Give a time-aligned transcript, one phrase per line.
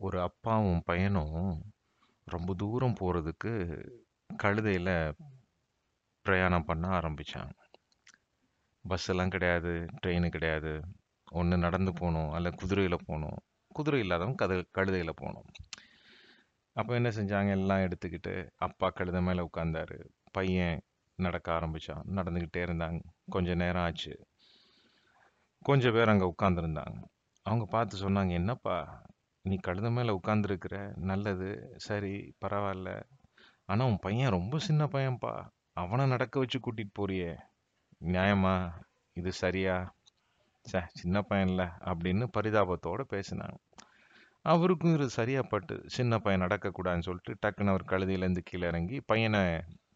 [0.00, 1.62] ஒரு அப்பாவும் பையனும்
[2.24, 3.84] ரொம்ப தூரம் போகிறதுக்கு
[4.42, 5.12] கழுதையில்
[6.22, 7.50] பிரயாணம் பண்ண ஆரம்பித்தாங்க
[8.88, 10.80] பஸ்ஸெல்லாம் கிடையாது, ட்ரெயின் கிடையாது.
[11.30, 13.38] ஒன்று நடந்து போகணும் அல்ல குதிரையில் போகணும்.
[13.68, 15.44] குதிரை இல்லாதவங்க கது கழுதையில் போகணும்.
[16.72, 20.80] அப்போ என்ன செஞ்சாங்க, எல்லாம் எடுத்துக்கிட்டு அப்பா கழுத மேலே உட்காந்தாரு பையன்
[21.16, 23.00] நடக்க ஆரம்பித்தான் நடந்துக்கிட்டே இருந்தாங்க.
[23.24, 24.26] கொஞ்சம் நேரம் ஆச்சு.
[25.58, 27.02] கொஞ்சம் பேர் அங்கே உட்காந்துருந்தாங்க
[27.42, 29.02] அவங்க பார்த்து சொன்னாங்க, "என்னப்பா,
[29.48, 31.74] நீ கழுத மேலே உட்காந்துருக்குற நல்லது.
[31.76, 33.02] சரி, பரவாயில்ல
[33.64, 35.46] ஆனா உன் பையன் ரொம்ப சின்ன பையன்பா.
[35.72, 37.36] அவனை நடக்க வச்சு கூட்டிட்டு போறியே.
[38.04, 38.70] நியாயமா?
[39.12, 39.94] இது சரியா?
[40.60, 43.56] சே சின்ன பையன்ல." அப்படின்னு பரிதாபத்தோட பேசினாங்க.
[44.42, 45.82] அவருக்கும் இது சரியா பட்டு.
[45.86, 49.40] சின்ன பையன் நடக்கக்கூடாதுன்னு சொல்லிட்டு, டக்குன்னு அவர் கழுதையிலேருந்து கீழே இறங்கி, பையனை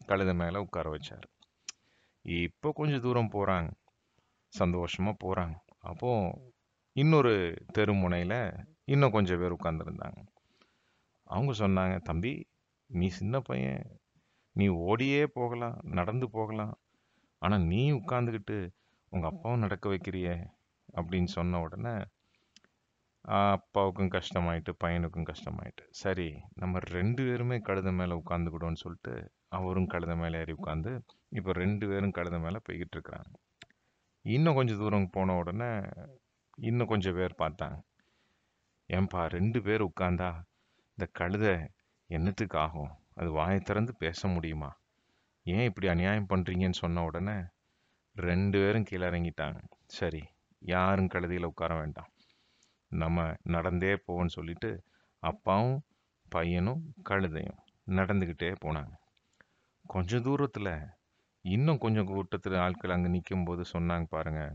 [0.07, 1.31] கழுத மேலே உட்கார வச்சார்
[2.21, 3.71] இப்போ கொஞ்சம் தூரம் போகிறாங்க
[4.47, 6.53] சந்தோஷமாக போகிறாங்க அப்போது
[6.91, 8.53] இன்னொரு தெருமுனையில்
[8.85, 10.25] இன்னும் கொஞ்சம் பேர் உட்காந்துருந்தாங்க
[11.23, 12.47] அவங்க சொன்னாங்க, "தம்பி,
[12.85, 13.99] நீ சின்ன பையன்.
[14.51, 16.77] நீ ஓடியே போகலாம், நடந்து போகலாம்.
[17.37, 18.69] ஆனால் நீ உட்காந்துக்கிட்டு
[19.09, 20.47] உங்கள் அப்பாவும் நடக்க வைக்கிறியே."
[20.95, 22.03] அப்படின்னு சொன்ன உடனே,
[23.21, 25.87] அப்பாவுக்கும் கஷ்டமாயிட்டு, பையனுக்கும் கஷ்டமாயிட்டு.
[25.89, 31.87] சரி, நம்ம ரெண்டு பேருமே கழுத மேலே உட்காந்துக்கிடோன்னு சொல்லிட்டு, அவரும் கழுத மேலே ஏறி உட்காந்து இப்போ ரெண்டு
[31.87, 33.33] பேரும் கழுத மேலே போய்கிட்டு இருக்கிறாங்க.
[34.21, 35.89] இன்னும் கொஞ்சம் தூரம் போன உடனே,
[36.57, 37.81] இன்னும் கொஞ்சம் பேர் பார்த்தாங்க.
[38.89, 40.29] "ஏன்பா ரெண்டு பேர் உட்கார்ந்தா,
[40.97, 41.53] இந்த கழுதை
[42.09, 42.91] என்னத்துக்கு ஆகும்?
[43.13, 44.71] அது வாய திறந்து பேச முடியுமா?
[45.45, 47.37] ஏன் இப்படி அநியாயம் பண்ணுறீங்கன்னு சொன்ன உடனே
[48.15, 49.59] ரெண்டு பேரும் கீழே இறங்கிட்டாங்க.
[49.85, 50.23] சரி,
[50.61, 52.11] யாரும் கழுதியில் உட்கார வேண்டாம்.
[52.91, 54.71] நம்ம நடந்தே போவோம்னு சொல்லிட்டு,
[55.23, 55.77] அப்பாவும்
[56.31, 58.93] பையனும் கழுதையும் நடந்துக்கிட்டே போனாங்க.
[59.85, 60.73] கொஞ்சம் தூரத்தில்
[61.45, 64.53] இன்னும் கொஞ்சம் கூட்டத்தில் ஆட்கள் அங்கே நிற்கும் போது சொன்னாங்க பாருங்கள்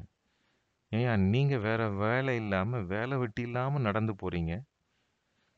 [0.93, 4.53] "ஏய்யா, நீங்க வேற வேலை இல்லாம, வேலை வெட்டி இல்லாம நடந்து போறீங்க.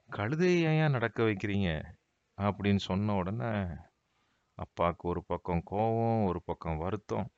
[0.09, 1.99] கழுதைய ஏன்யா நடக்க வைக்கிறீங்க?"
[2.39, 3.53] அப்படின்னு சொன்ன உடனே,
[4.55, 7.29] அப்பாவுக்கு ஒரு பக்கம் கோவம், ஒரு பக்கம் வருத்தம்.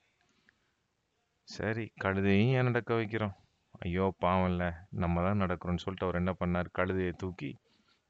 [1.47, 3.35] சரி, கழுதையும் ஏன் நடக்க வைக்கிறோம்?
[3.79, 7.59] ஐயோ பாவம்ல, நம்ம தான் நடக்கிறோம்னு சொல்லிட்டு அவர் என்ன பண்ணார் கழுதைய தூக்கி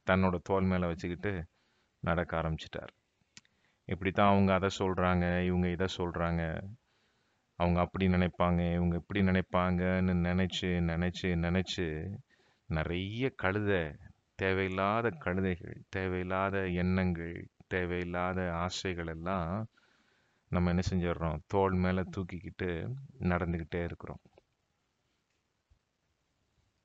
[0.08, 1.44] தன்னோட தோள் மேல வச்சுக்கிட்டு
[2.00, 2.92] நடக்க ஆரம்பிச்சிட்டார்.
[3.86, 6.44] இப்படித்தான் அவங்க அதை சொல்றாங்க, இவங்க இதை சொல்றாங்க.
[7.60, 11.86] அவங்க அப்படி நினைப்பாங்க, இவங்க இப்படி நினைப்பாங்கன்னு நினச்சி நினச்சி நினச்சி
[12.70, 13.84] நிறைய கழுதை,
[14.36, 17.36] தேவையில்லாத கழுதைகள், தேவையில்லாத எண்ணங்கள்,
[17.68, 19.52] தேவையில்லாத ஆசைகள் எல்லாம்
[20.52, 22.70] நம்ம என்ன செஞ்சிடுறோம், தோல் மேலே தூக்கிக்கிட்டு
[23.32, 24.22] நடந்துக்கிட்டே இருக்கிறோம்.